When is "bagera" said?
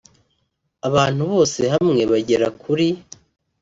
2.11-2.47